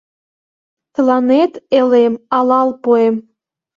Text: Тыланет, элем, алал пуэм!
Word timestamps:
Тыланет, 0.93 1.53
элем, 1.79 2.13
алал 2.37 2.69
пуэм! 2.83 3.15